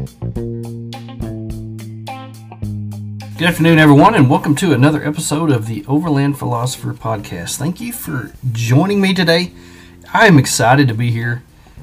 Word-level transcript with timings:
Good 0.00 0.16
afternoon, 3.46 3.78
everyone, 3.78 4.14
and 4.14 4.30
welcome 4.30 4.54
to 4.56 4.72
another 4.72 5.04
episode 5.04 5.50
of 5.50 5.66
the 5.66 5.84
Overland 5.86 6.38
Philosopher 6.38 6.94
Podcast. 6.94 7.58
Thank 7.58 7.82
you 7.82 7.92
for 7.92 8.32
joining 8.50 9.02
me 9.02 9.12
today. 9.12 9.52
I 10.14 10.26
am 10.26 10.38
excited 10.38 10.88
to 10.88 10.94
be 10.94 11.10
here. 11.10 11.42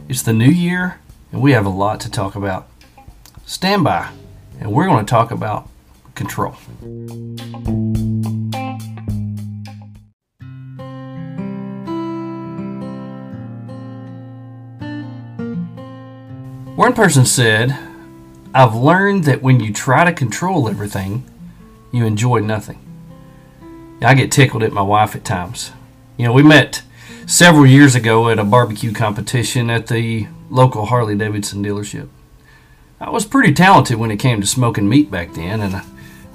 It's 0.09 0.23
the 0.23 0.33
new 0.33 0.49
year, 0.49 0.99
and 1.31 1.43
we 1.43 1.51
have 1.51 1.67
a 1.67 1.69
lot 1.69 1.99
to 2.01 2.09
talk 2.09 2.34
about. 2.34 2.67
Stand 3.45 3.84
by, 3.84 4.09
and 4.59 4.71
we're 4.71 4.88
going 4.88 5.05
to 5.05 5.09
talk 5.09 5.29
about 5.29 5.70
control. 6.15 6.54
One 16.75 16.93
person 16.93 17.23
said, 17.23 17.86
I've 18.57 18.73
learned 18.73 19.25
that 19.25 19.43
when 19.43 19.59
you 19.59 19.71
try 19.71 20.03
to 20.03 20.11
control 20.11 20.67
everything, 20.67 21.23
you 21.91 22.07
enjoy 22.07 22.39
nothing. 22.39 22.79
I 24.02 24.15
get 24.15 24.31
tickled 24.31 24.63
at 24.63 24.71
my 24.71 24.81
wife 24.81 25.15
at 25.15 25.23
times. 25.23 25.73
You 26.17 26.25
know, 26.25 26.34
we 26.34 26.41
met 26.41 26.81
several 27.27 27.67
years 27.67 27.93
ago 27.93 28.29
at 28.29 28.39
a 28.39 28.43
barbecue 28.43 28.93
competition 28.93 29.70
at 29.70 29.85
the 29.85 30.27
local 30.49 30.88
Harley 30.88 31.15
Davidson 31.15 31.63
dealership. 31.63 32.09
I 32.99 33.12
was 33.12 33.27
pretty 33.27 33.53
talented 33.53 33.98
when 33.98 34.09
it 34.09 34.17
came 34.17 34.41
to 34.41 34.48
smoking 34.48 34.89
meat 34.89 35.12
back 35.12 35.35
then, 35.35 35.62
and 35.62 35.76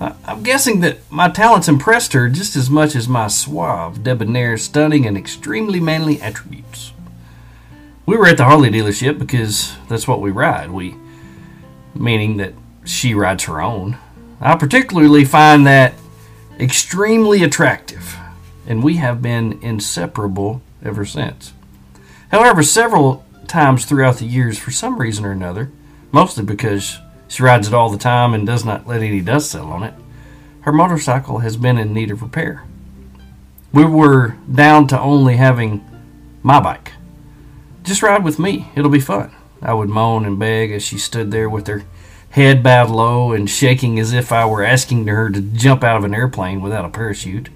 I, 0.00 0.14
I'm 0.24 0.44
guessing 0.44 0.78
that 0.82 0.98
my 1.10 1.28
talents 1.28 1.66
impressed 1.66 2.12
her 2.12 2.28
just 2.28 2.54
as 2.54 2.70
much 2.70 2.94
as 2.94 3.08
my 3.08 3.27
suave, 3.27 4.04
debonair, 4.04 4.56
stunning, 4.58 5.06
and 5.06 5.16
extremely 5.16 5.80
manly 5.80 6.22
attributes. 6.22 6.92
We 8.06 8.16
were 8.16 8.28
at 8.28 8.36
the 8.36 8.44
Harley 8.44 8.70
dealership 8.70 9.18
because 9.18 9.74
that's 9.88 10.06
what 10.06 10.20
we 10.20 10.30
ride. 10.30 10.70
We, 10.70 10.94
meaning 11.95 12.37
that 12.38 12.55
she 12.84 13.14
rides 13.14 13.45
her 13.45 13.60
own. 13.60 13.98
I 14.41 14.56
particularly 14.56 15.25
find 15.25 15.66
that 15.66 15.94
extremely 16.58 17.42
attractive, 17.42 18.16
and 18.66 18.83
we 18.83 18.97
have 18.97 19.22
been 19.22 19.58
inseparable 19.62 20.62
ever 20.84 21.05
since. 21.05 21.53
However, 22.31 22.62
several 22.62 23.25
times 23.47 23.84
throughout 23.84 24.16
the 24.16 24.25
years, 24.25 24.58
for 24.58 24.70
some 24.70 24.98
reason 24.98 25.25
or 25.25 25.33
another, 25.33 25.70
mostly 26.11 26.44
because 26.44 26.98
she 27.28 27.42
rides 27.42 27.69
it 27.69 27.75
all 27.75 27.91
the 27.91 27.98
time 27.98 28.34
and 28.34 28.47
does 28.47 28.64
not 28.64 28.86
let 28.86 29.03
any 29.03 29.20
dust 29.20 29.50
settle 29.50 29.72
on 29.72 29.83
it, 29.83 29.94
her 30.62 30.72
motorcycle 30.72 31.38
has 31.38 31.56
been 31.56 31.78
in 31.78 31.92
need 31.92 32.11
of 32.11 32.22
repair. 32.22 32.64
We 33.72 33.84
were 33.84 34.36
down 34.53 34.86
to 34.88 35.00
only 35.00 35.36
having 35.36 35.84
my 36.42 36.61
bike. 36.61 36.92
Just 37.83 38.03
ride 38.03 38.25
with 38.25 38.38
me, 38.38 38.70
it'll 38.77 38.91
be 38.91 39.00
fun. 39.00 39.33
I 39.62 39.74
would 39.74 39.88
moan 39.88 40.24
and 40.24 40.38
beg 40.38 40.72
as 40.72 40.82
she 40.82 40.98
stood 40.98 41.30
there 41.30 41.48
with 41.48 41.66
her 41.68 41.84
head 42.30 42.62
bowed 42.62 42.91
low 42.91 43.32
and 43.32 43.48
shaking 43.48 43.98
as 43.98 44.12
if 44.12 44.32
I 44.32 44.46
were 44.46 44.64
asking 44.64 45.06
her 45.06 45.30
to 45.30 45.41
jump 45.41 45.84
out 45.84 45.98
of 45.98 46.04
an 46.04 46.14
airplane 46.14 46.62
without 46.62 46.84
a 46.84 46.88
parachute. 46.88 47.50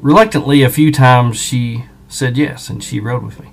Reluctantly, 0.00 0.62
a 0.62 0.70
few 0.70 0.90
times 0.90 1.38
she 1.38 1.84
said 2.08 2.36
yes, 2.36 2.68
and 2.68 2.82
she 2.82 3.00
rode 3.00 3.22
with 3.22 3.40
me. 3.40 3.50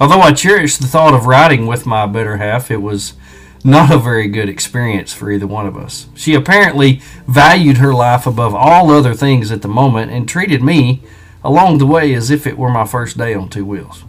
Although 0.00 0.20
I 0.20 0.32
cherished 0.32 0.80
the 0.80 0.86
thought 0.86 1.14
of 1.14 1.26
riding 1.26 1.66
with 1.66 1.86
my 1.86 2.06
better 2.06 2.38
half, 2.38 2.70
it 2.70 2.82
was 2.82 3.14
not 3.62 3.92
a 3.92 3.98
very 3.98 4.28
good 4.28 4.48
experience 4.48 5.12
for 5.12 5.30
either 5.30 5.46
one 5.46 5.66
of 5.66 5.76
us. 5.76 6.06
She 6.14 6.34
apparently 6.34 7.00
valued 7.26 7.78
her 7.78 7.94
life 7.94 8.26
above 8.26 8.54
all 8.54 8.90
other 8.90 9.14
things 9.14 9.50
at 9.50 9.62
the 9.62 9.68
moment 9.68 10.10
and 10.10 10.28
treated 10.28 10.62
me 10.62 11.02
along 11.42 11.78
the 11.78 11.86
way 11.86 12.14
as 12.14 12.30
if 12.30 12.46
it 12.46 12.58
were 12.58 12.70
my 12.70 12.86
first 12.86 13.16
day 13.16 13.34
on 13.34 13.48
two 13.48 13.64
wheels. 13.64 14.04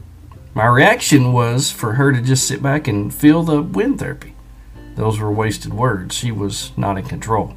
My 0.56 0.68
reaction 0.68 1.34
was 1.34 1.70
for 1.70 1.96
her 1.96 2.14
to 2.14 2.22
just 2.22 2.48
sit 2.48 2.64
back 2.64 2.88
and 2.88 3.14
feel 3.14 3.44
the 3.44 3.62
wind 3.62 4.00
therapy. 4.00 4.36
Those 4.96 5.20
were 5.20 5.30
wasted 5.30 5.74
words. 5.74 6.16
She 6.16 6.32
was 6.32 6.72
not 6.78 6.98
in 6.98 7.04
control. 7.04 7.54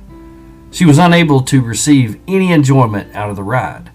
She 0.73 0.85
was 0.85 0.99
unable 0.99 1.43
to 1.43 1.63
receive 1.63 2.19
any 2.27 2.51
enjoyment 2.51 3.15
out 3.15 3.31
of 3.31 3.37
the 3.37 3.45
ride, 3.45 3.93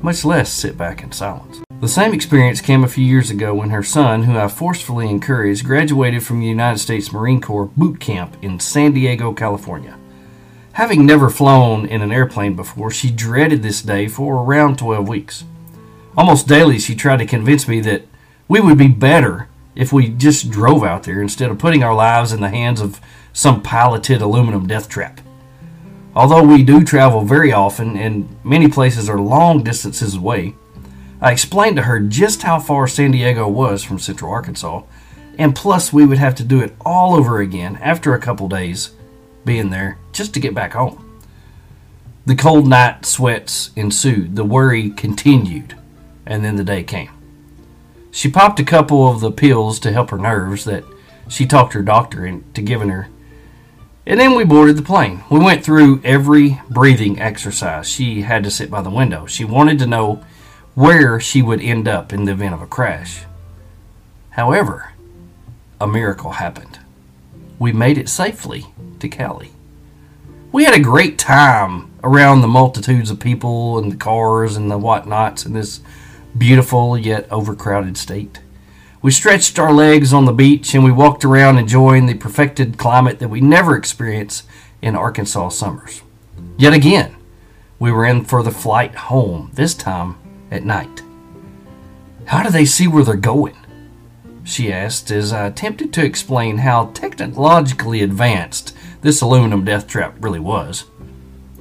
much 0.00 0.24
less 0.24 0.50
sit 0.50 0.78
back 0.78 1.02
in 1.02 1.12
silence. 1.12 1.60
The 1.82 1.88
same 1.88 2.14
experience 2.14 2.62
came 2.62 2.82
a 2.82 2.88
few 2.88 3.04
years 3.04 3.28
ago 3.28 3.52
when 3.52 3.68
her 3.68 3.82
son, 3.82 4.22
who 4.22 4.38
I 4.38 4.48
forcefully 4.48 5.10
encouraged, 5.10 5.66
graduated 5.66 6.22
from 6.22 6.40
the 6.40 6.46
United 6.46 6.78
States 6.78 7.12
Marine 7.12 7.42
Corps 7.42 7.66
boot 7.76 8.00
camp 8.00 8.34
in 8.40 8.60
San 8.60 8.94
Diego, 8.94 9.34
California. 9.34 9.98
Having 10.72 11.04
never 11.04 11.28
flown 11.28 11.84
in 11.84 12.00
an 12.00 12.12
airplane 12.12 12.56
before, 12.56 12.90
she 12.90 13.10
dreaded 13.10 13.62
this 13.62 13.82
day 13.82 14.08
for 14.08 14.42
around 14.42 14.78
12 14.78 15.06
weeks. 15.06 15.44
Almost 16.16 16.48
daily, 16.48 16.78
she 16.78 16.94
tried 16.94 17.18
to 17.18 17.26
convince 17.26 17.68
me 17.68 17.80
that 17.82 18.07
we 18.48 18.60
would 18.60 18.78
be 18.78 18.88
better 18.88 19.48
if 19.76 19.92
we 19.92 20.08
just 20.08 20.50
drove 20.50 20.82
out 20.82 21.04
there 21.04 21.22
instead 21.22 21.50
of 21.50 21.58
putting 21.58 21.84
our 21.84 21.94
lives 21.94 22.32
in 22.32 22.40
the 22.40 22.48
hands 22.48 22.80
of 22.80 23.00
some 23.32 23.62
piloted 23.62 24.20
aluminum 24.20 24.66
death 24.66 24.88
trap. 24.88 25.20
Although 26.16 26.42
we 26.42 26.64
do 26.64 26.82
travel 26.82 27.22
very 27.22 27.52
often 27.52 27.96
and 27.96 28.28
many 28.42 28.66
places 28.66 29.08
are 29.08 29.20
long 29.20 29.62
distances 29.62 30.16
away, 30.16 30.56
I 31.20 31.30
explained 31.30 31.76
to 31.76 31.82
her 31.82 32.00
just 32.00 32.42
how 32.42 32.58
far 32.58 32.88
San 32.88 33.12
Diego 33.12 33.48
was 33.48 33.84
from 33.84 33.98
Central 33.98 34.32
Arkansas, 34.32 34.82
and 35.36 35.54
plus 35.54 35.92
we 35.92 36.06
would 36.06 36.18
have 36.18 36.34
to 36.36 36.44
do 36.44 36.60
it 36.60 36.74
all 36.84 37.14
over 37.14 37.40
again 37.40 37.76
after 37.82 38.14
a 38.14 38.20
couple 38.20 38.48
days 38.48 38.90
being 39.44 39.70
there 39.70 39.98
just 40.12 40.34
to 40.34 40.40
get 40.40 40.54
back 40.54 40.72
home. 40.72 41.20
The 42.26 42.34
cold 42.34 42.66
night 42.66 43.04
sweats 43.06 43.70
ensued, 43.76 44.36
the 44.36 44.44
worry 44.44 44.90
continued, 44.90 45.76
and 46.26 46.44
then 46.44 46.56
the 46.56 46.64
day 46.64 46.82
came. 46.82 47.17
She 48.18 48.28
popped 48.28 48.58
a 48.58 48.64
couple 48.64 49.08
of 49.08 49.20
the 49.20 49.30
pills 49.30 49.78
to 49.78 49.92
help 49.92 50.10
her 50.10 50.18
nerves 50.18 50.64
that 50.64 50.82
she 51.28 51.46
talked 51.46 51.72
her 51.74 51.82
doctor 51.82 52.26
into 52.26 52.60
giving 52.62 52.88
her. 52.88 53.06
And 54.04 54.18
then 54.18 54.34
we 54.34 54.42
boarded 54.42 54.76
the 54.76 54.82
plane. 54.82 55.22
We 55.30 55.38
went 55.38 55.64
through 55.64 56.00
every 56.02 56.60
breathing 56.68 57.20
exercise. 57.20 57.88
She 57.88 58.22
had 58.22 58.42
to 58.42 58.50
sit 58.50 58.72
by 58.72 58.82
the 58.82 58.90
window. 58.90 59.26
She 59.26 59.44
wanted 59.44 59.78
to 59.78 59.86
know 59.86 60.24
where 60.74 61.20
she 61.20 61.42
would 61.42 61.60
end 61.60 61.86
up 61.86 62.12
in 62.12 62.24
the 62.24 62.32
event 62.32 62.54
of 62.54 62.60
a 62.60 62.66
crash. 62.66 63.22
However, 64.30 64.94
a 65.80 65.86
miracle 65.86 66.32
happened. 66.32 66.80
We 67.60 67.72
made 67.72 67.98
it 67.98 68.08
safely 68.08 68.66
to 68.98 69.08
Cali. 69.08 69.52
We 70.50 70.64
had 70.64 70.74
a 70.74 70.80
great 70.80 71.20
time 71.20 71.92
around 72.02 72.40
the 72.40 72.48
multitudes 72.48 73.12
of 73.12 73.20
people 73.20 73.78
and 73.78 73.92
the 73.92 73.96
cars 73.96 74.56
and 74.56 74.68
the 74.68 74.76
whatnots 74.76 75.46
in 75.46 75.52
this 75.52 75.78
beautiful 76.38 76.96
yet 76.96 77.30
overcrowded 77.30 77.96
state. 77.96 78.40
We 79.00 79.10
stretched 79.10 79.58
our 79.58 79.72
legs 79.72 80.12
on 80.12 80.24
the 80.24 80.32
beach 80.32 80.74
and 80.74 80.82
we 80.82 80.90
walked 80.92 81.24
around 81.24 81.58
enjoying 81.58 82.06
the 82.06 82.14
perfected 82.14 82.78
climate 82.78 83.18
that 83.20 83.28
we 83.28 83.40
never 83.40 83.76
experience 83.76 84.42
in 84.82 84.96
Arkansas 84.96 85.50
summers. 85.50 86.02
Yet 86.56 86.72
again, 86.72 87.16
we 87.78 87.92
were 87.92 88.04
in 88.04 88.24
for 88.24 88.42
the 88.42 88.50
flight 88.50 88.94
home, 88.94 89.50
this 89.54 89.74
time 89.74 90.16
at 90.50 90.64
night. 90.64 91.02
How 92.26 92.42
do 92.42 92.50
they 92.50 92.64
see 92.64 92.88
where 92.88 93.04
they're 93.04 93.16
going? 93.16 93.56
She 94.42 94.72
asked 94.72 95.10
as 95.10 95.32
I 95.32 95.46
attempted 95.46 95.92
to 95.92 96.04
explain 96.04 96.58
how 96.58 96.86
technologically 96.86 98.02
advanced 98.02 98.74
this 99.02 99.20
aluminum 99.20 99.64
death 99.64 99.86
trap 99.86 100.16
really 100.20 100.40
was. 100.40 100.84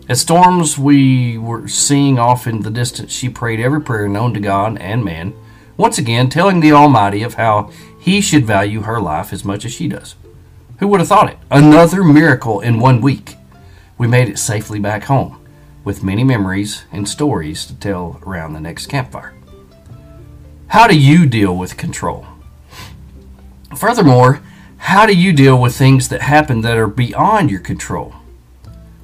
As 0.09 0.22
storms 0.22 0.78
we 0.78 1.38
were 1.38 1.68
seeing 1.68 2.18
off 2.18 2.47
in 2.47 2.62
the 2.62 2.72
distance, 2.72 3.12
she 3.12 3.28
prayed 3.28 3.59
every 3.59 3.81
prayer 3.81 4.07
known 4.07 4.34
to 4.35 4.40
God 4.40 4.78
and 4.78 5.03
man, 5.03 5.34
once 5.75 5.97
again 5.97 6.29
telling 6.29 6.62
the 6.62 6.72
Almighty 6.72 7.23
of 7.23 7.34
how 7.34 7.72
He 8.00 8.22
should 8.22 8.45
value 8.45 8.84
her 8.84 9.01
life 9.01 9.34
as 9.34 9.44
much 9.44 9.66
as 9.66 9.73
she 9.73 9.90
does. 9.90 10.16
Who 10.79 10.88
would 10.88 11.01
have 11.01 11.09
thought 11.09 11.29
it? 11.29 11.38
Another 11.51 12.06
miracle 12.06 12.62
in 12.62 12.79
one 12.79 13.01
week. 13.01 13.35
We 13.97 14.07
made 14.07 14.29
it 14.29 14.40
safely 14.40 14.79
back 14.79 15.03
home, 15.03 15.45
with 15.84 16.03
many 16.03 16.24
memories 16.24 16.85
and 16.89 17.09
stories 17.09 17.66
to 17.66 17.75
tell 17.75 18.22
around 18.25 18.53
the 18.53 18.62
next 18.62 18.88
campfire. 18.88 19.34
How 20.68 20.88
do 20.88 20.97
you 20.97 21.25
deal 21.25 21.53
with 21.53 21.75
control? 21.75 22.25
Furthermore, 23.75 24.41
how 24.77 25.06
do 25.06 25.13
you 25.13 25.33
deal 25.33 25.62
with 25.62 25.75
things 25.75 26.07
that 26.07 26.21
happen 26.21 26.62
that 26.62 26.77
are 26.77 26.88
beyond 26.88 27.51
your 27.51 27.60
control? 27.60 28.13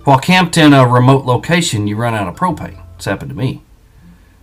While 0.04 0.20
camped 0.20 0.58
in 0.58 0.74
a 0.74 0.86
remote 0.86 1.26
location, 1.26 1.88
you 1.88 1.96
run 1.96 2.14
out 2.14 2.28
of 2.28 2.36
propane. 2.36 2.84
It's 2.96 3.06
happened 3.06 3.30
to 3.30 3.38
me. 3.38 3.62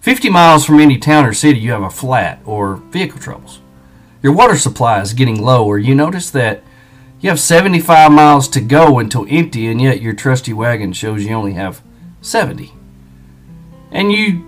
50 0.01 0.31
miles 0.31 0.65
from 0.65 0.81
any 0.81 0.97
town 0.97 1.27
or 1.27 1.35
city, 1.35 1.61
you 1.61 1.73
have 1.73 1.83
a 1.83 1.91
flat 1.91 2.41
or 2.47 2.77
vehicle 2.77 3.21
troubles. 3.21 3.61
Your 4.23 4.33
water 4.33 4.57
supply 4.57 5.03
is 5.03 5.13
getting 5.13 5.43
low, 5.43 5.67
or 5.67 5.79
you 5.79 5.95
notice 5.95 6.31
that 6.31 6.63
you 7.21 7.29
have 7.29 7.39
75 7.39 8.11
miles 8.11 8.49
to 8.49 8.63
go 8.63 8.99
until 8.99 9.27
empty, 9.29 9.67
and 9.67 9.81
yet 9.83 10.01
your 10.01 10.15
trusty 10.15 10.55
wagon 10.55 10.95
shows 10.95 11.25
you 11.25 11.35
only 11.35 11.53
have 11.53 11.83
70. 12.23 12.73
And 13.91 14.11
you 14.11 14.47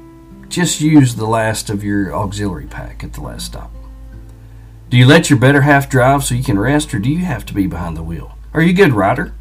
just 0.49 0.81
use 0.81 1.15
the 1.15 1.26
last 1.26 1.69
of 1.69 1.85
your 1.85 2.15
auxiliary 2.15 2.67
pack 2.67 3.05
at 3.05 3.12
the 3.12 3.20
last 3.20 3.44
stop. 3.44 3.70
Do 4.88 4.97
you 4.97 5.06
let 5.06 5.29
your 5.29 5.38
better 5.38 5.62
half 5.62 5.91
drive 5.91 6.25
so 6.25 6.35
you 6.35 6.44
can 6.44 6.58
rest, 6.58 6.94
or 6.94 6.99
do 6.99 7.11
you 7.11 7.25
have 7.26 7.44
to 7.47 7.55
be 7.55 7.67
behind 7.67 7.99
the 7.99 8.03
wheel? 8.03 8.38
Are 8.55 8.62
you 8.62 8.70
a 8.70 8.75
good 8.75 8.94
rider? 8.94 9.35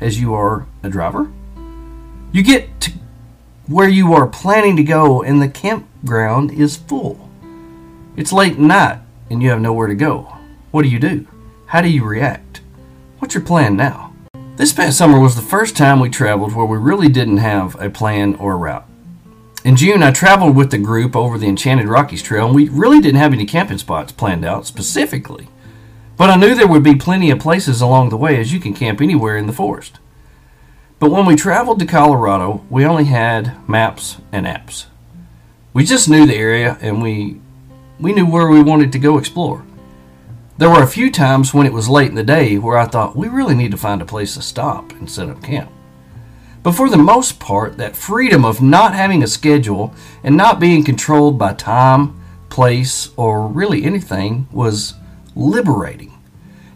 As 0.00 0.20
you 0.20 0.34
are 0.34 0.66
a 0.82 0.88
driver. 0.88 1.30
You 2.32 2.42
get 2.42 2.80
to 2.82 2.92
where 3.66 3.88
you 3.88 4.12
are 4.12 4.26
planning 4.26 4.76
to 4.76 4.84
go, 4.84 5.22
and 5.22 5.40
the 5.40 5.48
campground 5.48 6.52
is 6.52 6.76
full. 6.76 7.28
It's 8.16 8.32
late 8.32 8.58
night, 8.58 9.00
and 9.30 9.42
you 9.42 9.50
have 9.50 9.60
nowhere 9.60 9.88
to 9.88 9.94
go. 9.94 10.36
What 10.70 10.82
do 10.82 10.88
you 10.88 10.98
do? 10.98 11.26
How 11.66 11.80
do 11.80 11.88
you 11.88 12.04
react? 12.04 12.60
What's 13.18 13.34
your 13.34 13.44
plan 13.44 13.76
now? 13.76 14.12
This 14.56 14.72
past 14.72 14.96
summer 14.96 15.18
was 15.18 15.36
the 15.36 15.42
first 15.42 15.76
time 15.76 16.00
we 16.00 16.08
traveled 16.08 16.54
where 16.54 16.64
we 16.64 16.78
really 16.78 17.08
didn't 17.08 17.38
have 17.38 17.78
a 17.80 17.90
plan 17.90 18.36
or 18.36 18.52
a 18.52 18.56
route. 18.56 18.86
In 19.64 19.76
June, 19.76 20.02
I 20.02 20.12
traveled 20.12 20.54
with 20.54 20.70
the 20.70 20.78
group 20.78 21.16
over 21.16 21.38
the 21.38 21.48
Enchanted 21.48 21.88
Rockies 21.88 22.22
Trail, 22.22 22.46
and 22.46 22.54
we 22.54 22.68
really 22.68 23.00
didn't 23.00 23.20
have 23.20 23.32
any 23.32 23.44
camping 23.44 23.78
spots 23.78 24.12
planned 24.12 24.44
out 24.44 24.64
specifically. 24.64 25.48
But 26.16 26.30
I 26.30 26.36
knew 26.36 26.54
there 26.54 26.66
would 26.66 26.82
be 26.82 26.96
plenty 26.96 27.30
of 27.30 27.38
places 27.38 27.80
along 27.80 28.08
the 28.08 28.16
way 28.16 28.40
as 28.40 28.52
you 28.52 28.60
can 28.60 28.74
camp 28.74 29.00
anywhere 29.00 29.36
in 29.36 29.46
the 29.46 29.52
forest. 29.52 29.98
But 30.98 31.10
when 31.10 31.26
we 31.26 31.36
traveled 31.36 31.78
to 31.80 31.86
Colorado, 31.86 32.64
we 32.70 32.86
only 32.86 33.04
had 33.04 33.68
maps 33.68 34.16
and 34.32 34.46
apps. 34.46 34.86
We 35.74 35.84
just 35.84 36.08
knew 36.08 36.26
the 36.26 36.34
area 36.34 36.78
and 36.80 37.02
we 37.02 37.40
we 37.98 38.12
knew 38.12 38.26
where 38.26 38.48
we 38.48 38.62
wanted 38.62 38.92
to 38.92 38.98
go 38.98 39.18
explore. 39.18 39.64
There 40.58 40.70
were 40.70 40.82
a 40.82 40.86
few 40.86 41.10
times 41.10 41.52
when 41.52 41.66
it 41.66 41.72
was 41.72 41.88
late 41.88 42.08
in 42.08 42.14
the 42.14 42.22
day 42.22 42.56
where 42.56 42.78
I 42.78 42.86
thought 42.86 43.16
we 43.16 43.28
really 43.28 43.54
need 43.54 43.70
to 43.72 43.76
find 43.76 44.00
a 44.00 44.06
place 44.06 44.34
to 44.34 44.42
stop 44.42 44.92
and 44.92 45.10
set 45.10 45.28
up 45.28 45.42
camp. 45.42 45.70
But 46.62 46.72
for 46.72 46.88
the 46.88 46.96
most 46.96 47.38
part, 47.38 47.76
that 47.76 47.94
freedom 47.94 48.44
of 48.44 48.62
not 48.62 48.94
having 48.94 49.22
a 49.22 49.26
schedule 49.26 49.94
and 50.24 50.36
not 50.36 50.58
being 50.58 50.82
controlled 50.82 51.38
by 51.38 51.52
time, 51.52 52.20
place, 52.48 53.10
or 53.16 53.46
really 53.46 53.84
anything 53.84 54.48
was 54.50 54.94
liberating. 55.36 56.12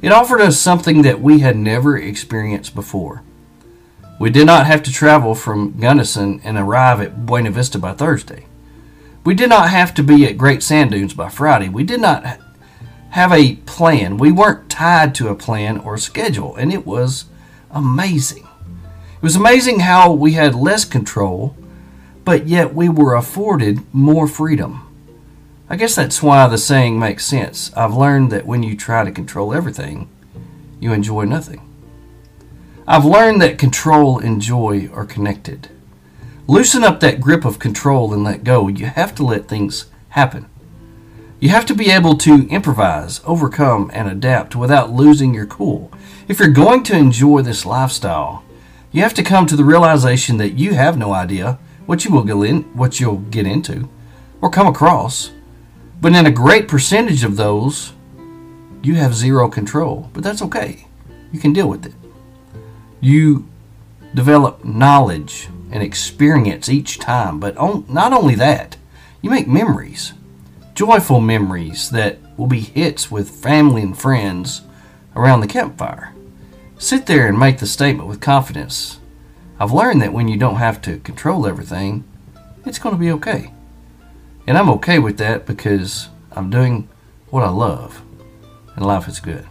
It 0.02 0.12
offered 0.12 0.40
us 0.40 0.60
something 0.60 1.02
that 1.02 1.20
we 1.20 1.40
had 1.40 1.56
never 1.56 1.96
experienced 1.96 2.74
before. 2.74 3.22
We 4.20 4.30
did 4.30 4.46
not 4.46 4.66
have 4.66 4.82
to 4.84 4.92
travel 4.92 5.34
from 5.34 5.80
Gunnison 5.80 6.40
and 6.44 6.58
arrive 6.58 7.00
at 7.00 7.24
Buena 7.26 7.50
Vista 7.50 7.78
by 7.78 7.94
Thursday. 7.94 8.46
We 9.24 9.34
did 9.34 9.48
not 9.48 9.70
have 9.70 9.94
to 9.94 10.02
be 10.02 10.26
at 10.26 10.38
Great 10.38 10.62
Sand 10.62 10.90
Dunes 10.90 11.14
by 11.14 11.30
Friday. 11.30 11.68
We 11.68 11.84
did 11.84 12.00
not 12.00 12.38
have 13.10 13.32
a 13.32 13.56
plan. 13.56 14.18
We 14.18 14.30
weren't 14.30 14.70
tied 14.70 15.14
to 15.16 15.28
a 15.28 15.34
plan 15.34 15.78
or 15.78 15.98
schedule, 15.98 16.54
and 16.56 16.72
it 16.72 16.86
was 16.86 17.24
amazing. 17.70 18.46
It 19.16 19.22
was 19.22 19.36
amazing 19.36 19.80
how 19.80 20.12
we 20.12 20.32
had 20.32 20.54
less 20.54 20.84
control, 20.84 21.56
but 22.24 22.46
yet 22.46 22.74
we 22.74 22.88
were 22.88 23.14
afforded 23.14 23.80
more 23.92 24.26
freedom. 24.26 24.86
I 25.72 25.76
guess 25.76 25.94
that's 25.94 26.20
why 26.20 26.48
the 26.48 26.58
saying 26.58 26.98
makes 26.98 27.24
sense. 27.24 27.70
I've 27.76 27.94
learned 27.94 28.32
that 28.32 28.44
when 28.44 28.64
you 28.64 28.76
try 28.76 29.04
to 29.04 29.12
control 29.12 29.54
everything, 29.54 30.08
you 30.80 30.92
enjoy 30.92 31.26
nothing. 31.26 31.64
I've 32.88 33.04
learned 33.04 33.40
that 33.40 33.56
control 33.56 34.18
and 34.18 34.42
joy 34.42 34.90
are 34.92 35.06
connected. 35.06 35.68
Loosen 36.48 36.82
up 36.82 36.98
that 36.98 37.20
grip 37.20 37.44
of 37.44 37.60
control 37.60 38.12
and 38.12 38.24
let 38.24 38.42
go. 38.42 38.66
You 38.66 38.86
have 38.86 39.14
to 39.14 39.24
let 39.24 39.46
things 39.46 39.86
happen. 40.08 40.46
You 41.38 41.50
have 41.50 41.66
to 41.66 41.74
be 41.74 41.92
able 41.92 42.16
to 42.16 42.48
improvise, 42.48 43.20
overcome, 43.24 43.92
and 43.94 44.08
adapt 44.08 44.56
without 44.56 44.90
losing 44.90 45.32
your 45.32 45.46
cool. 45.46 45.92
If 46.26 46.40
you're 46.40 46.48
going 46.48 46.82
to 46.84 46.96
enjoy 46.96 47.42
this 47.42 47.64
lifestyle, 47.64 48.42
you 48.90 49.02
have 49.02 49.14
to 49.14 49.22
come 49.22 49.46
to 49.46 49.54
the 49.54 49.64
realization 49.64 50.36
that 50.38 50.58
you 50.58 50.74
have 50.74 50.98
no 50.98 51.12
idea 51.12 51.60
what 51.86 52.04
you 52.04 52.10
will 52.10 52.24
get 52.24 52.50
in, 52.50 52.62
what 52.74 52.98
you'll 52.98 53.18
get 53.18 53.46
into, 53.46 53.88
or 54.40 54.50
come 54.50 54.66
across. 54.66 55.30
But 56.00 56.14
in 56.14 56.26
a 56.26 56.30
great 56.30 56.68
percentage 56.68 57.24
of 57.24 57.36
those, 57.36 57.92
you 58.82 58.94
have 58.94 59.14
zero 59.14 59.48
control. 59.48 60.10
But 60.12 60.24
that's 60.24 60.42
okay. 60.42 60.86
You 61.32 61.38
can 61.38 61.52
deal 61.52 61.68
with 61.68 61.86
it. 61.86 61.94
You 63.00 63.48
develop 64.14 64.64
knowledge 64.64 65.48
and 65.70 65.82
experience 65.82 66.68
each 66.68 66.98
time. 66.98 67.38
But 67.38 67.56
on, 67.56 67.84
not 67.88 68.12
only 68.12 68.34
that, 68.36 68.76
you 69.22 69.30
make 69.30 69.46
memories 69.46 70.14
joyful 70.80 71.20
memories 71.20 71.90
that 71.90 72.16
will 72.38 72.46
be 72.46 72.60
hits 72.60 73.10
with 73.10 73.28
family 73.28 73.82
and 73.82 73.98
friends 73.98 74.62
around 75.14 75.40
the 75.40 75.46
campfire. 75.46 76.14
Sit 76.78 77.04
there 77.04 77.26
and 77.26 77.38
make 77.38 77.58
the 77.58 77.66
statement 77.66 78.08
with 78.08 78.22
confidence. 78.22 78.98
I've 79.58 79.72
learned 79.72 80.00
that 80.00 80.14
when 80.14 80.26
you 80.26 80.38
don't 80.38 80.56
have 80.56 80.80
to 80.82 80.96
control 81.00 81.46
everything, 81.46 82.04
it's 82.64 82.78
going 82.78 82.94
to 82.94 82.98
be 82.98 83.10
okay. 83.10 83.52
And 84.46 84.58
I'm 84.58 84.70
okay 84.70 84.98
with 84.98 85.18
that 85.18 85.46
because 85.46 86.08
I'm 86.32 86.50
doing 86.50 86.88
what 87.28 87.44
I 87.44 87.50
love, 87.50 88.02
and 88.74 88.84
life 88.84 89.06
is 89.06 89.20
good. 89.20 89.46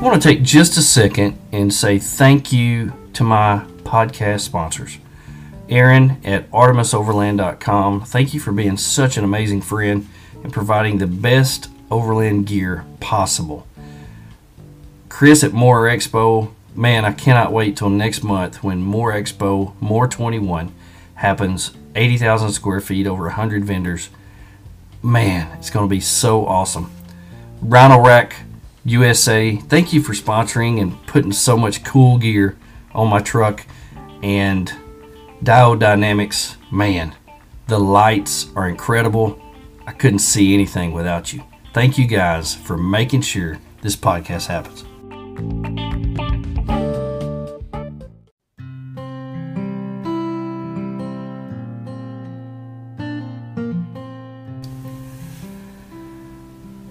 I 0.00 0.02
want 0.02 0.20
to 0.20 0.28
take 0.28 0.42
just 0.42 0.78
a 0.78 0.82
second 0.82 1.38
and 1.52 1.72
say 1.72 1.98
thank 1.98 2.52
you 2.52 2.94
to 3.12 3.22
my 3.22 3.66
podcast 3.84 4.40
sponsors. 4.40 4.96
Aaron 5.68 6.20
at 6.24 6.50
ArtemisOverland.com. 6.50 8.04
Thank 8.04 8.32
you 8.32 8.40
for 8.40 8.50
being 8.50 8.76
such 8.76 9.16
an 9.16 9.24
amazing 9.24 9.60
friend 9.60 10.08
and 10.42 10.52
providing 10.52 10.98
the 10.98 11.06
best 11.06 11.68
overland 11.90 12.46
gear 12.46 12.84
possible. 12.98 13.66
Chris 15.10 15.44
at 15.44 15.52
MOORE 15.52 15.82
Expo. 15.82 16.52
Man, 16.74 17.04
I 17.04 17.12
cannot 17.12 17.52
wait 17.52 17.76
till 17.76 17.90
next 17.90 18.22
month 18.22 18.62
when 18.62 18.82
MOORE 18.82 19.12
Expo, 19.12 19.74
MOORE 19.78 20.08
21 20.08 20.72
happens. 21.16 21.72
80,000 21.94 22.52
square 22.52 22.80
feet, 22.80 23.06
over 23.06 23.24
100 23.24 23.64
vendors. 23.64 24.08
Man, 25.02 25.54
it's 25.58 25.68
going 25.68 25.86
to 25.86 25.90
be 25.90 26.00
so 26.00 26.46
awesome. 26.46 26.90
Rhino 27.60 28.02
Rack 28.02 28.36
USA. 28.84 29.56
Thank 29.56 29.92
you 29.92 30.00
for 30.00 30.14
sponsoring 30.14 30.80
and 30.80 31.04
putting 31.06 31.32
so 31.32 31.56
much 31.56 31.84
cool 31.84 32.16
gear 32.16 32.56
on 32.94 33.08
my 33.08 33.20
truck 33.20 33.66
and 34.22 34.72
Diode 35.42 35.80
Dynamics. 35.80 36.56
Man, 36.70 37.14
the 37.66 37.78
lights 37.78 38.48
are 38.54 38.68
incredible. 38.68 39.38
I 39.86 39.92
couldn't 39.92 40.20
see 40.20 40.54
anything 40.54 40.92
without 40.92 41.32
you. 41.32 41.42
Thank 41.74 41.98
you 41.98 42.06
guys 42.06 42.54
for 42.54 42.78
making 42.78 43.22
sure 43.22 43.58
this 43.82 43.96
podcast 43.96 44.46
happens. 44.46 44.84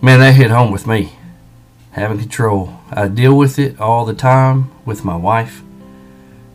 Man, 0.01 0.22
that 0.22 0.34
hit 0.34 0.50
home 0.50 0.72
with 0.72 0.88
me 0.88 1.12
having 1.92 2.18
control. 2.18 2.80
I 2.90 3.07
deal 3.07 3.38
with 3.38 3.60
it 3.60 3.80
all 3.80 4.06
the 4.06 4.13
time 4.13 4.72
with 4.86 5.06
my 5.06 5.16
wife, 5.16 5.62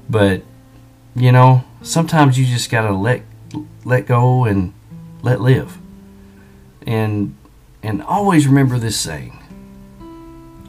but 0.09 0.43
you 1.15 1.31
know, 1.31 1.63
sometimes 1.83 2.39
you 2.39 2.47
just 2.47 2.71
gotta 2.71 2.93
let 2.93 3.23
let 3.85 4.07
go 4.07 4.45
and 4.45 4.73
let 5.23 5.41
live. 5.41 5.79
And 6.87 7.37
and 7.83 8.03
always 8.03 8.47
remember 8.49 8.79
this 8.79 8.99
saying. 8.99 9.44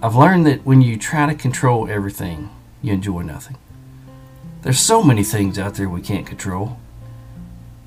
I've 0.05 0.15
learned 0.15 0.45
that 0.45 0.63
when 0.63 0.83
you 0.83 1.00
try 1.00 1.25
to 1.25 1.33
control 1.33 1.89
everything, 1.89 2.51
you 2.83 2.93
enjoy 2.93 3.24
nothing. 3.24 3.57
There's 4.62 4.77
so 4.77 5.01
many 5.01 5.24
things 5.24 5.57
out 5.57 5.74
there 5.74 5.89
we 5.89 6.00
can't 6.00 6.27
control. 6.27 6.77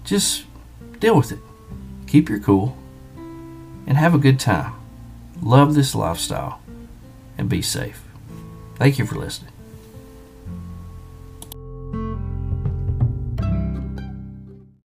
Just 0.03 0.45
deal 0.99 1.17
with 1.17 1.31
it. 1.31 1.39
Keep 2.09 2.29
your 2.29 2.41
cool 2.41 2.77
and 3.87 3.97
have 3.97 4.17
a 4.17 4.19
good 4.19 4.41
time. 4.41 4.75
Love 5.41 5.77
this 5.77 5.95
lifestyle 5.95 6.61
and 7.39 7.49
be 7.49 7.63
safe. 7.63 8.03
Thank 8.75 8.99
you 8.99 9.07
for 9.07 9.15
listening. 9.15 9.53